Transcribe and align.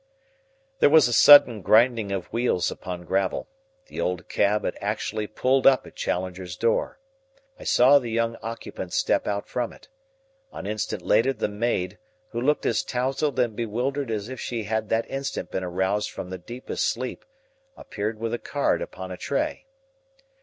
There 0.79 0.89
was 0.89 1.07
a 1.07 1.13
sudden 1.13 1.61
grinding 1.61 2.11
of 2.11 2.25
wheels 2.33 2.71
upon 2.71 3.05
gravel. 3.05 3.47
The 3.85 4.01
old 4.01 4.27
cab 4.29 4.65
had 4.65 4.75
actually 4.81 5.27
pulled 5.27 5.67
up 5.67 5.85
at 5.85 5.93
Challenger's 5.93 6.55
door. 6.57 6.97
I 7.59 7.65
saw 7.65 7.99
the 7.99 8.09
young 8.09 8.35
occupant 8.41 8.93
step 8.93 9.27
out 9.27 9.47
from 9.47 9.71
it. 9.71 9.89
An 10.51 10.65
instant 10.65 11.03
later 11.03 11.33
the 11.33 11.47
maid, 11.47 11.99
who 12.31 12.41
looked 12.41 12.65
as 12.65 12.81
tousled 12.81 13.37
and 13.37 13.55
bewildered 13.55 14.09
as 14.09 14.27
if 14.27 14.39
she 14.39 14.63
had 14.63 14.89
that 14.89 15.07
instant 15.07 15.51
been 15.51 15.63
aroused 15.63 16.09
from 16.09 16.31
the 16.31 16.39
deepest 16.39 16.87
sleep, 16.87 17.23
appeared 17.77 18.17
with 18.19 18.33
a 18.33 18.39
card 18.39 18.81
upon 18.81 19.11
a 19.11 19.17
tray. 19.17 19.67